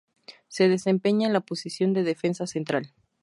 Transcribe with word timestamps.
Se 0.47 0.67
desempeña 0.67 1.27
en 1.27 1.33
la 1.33 1.41
posición 1.41 1.93
de 1.93 2.01
defensa 2.03 2.47
central. 2.47 2.91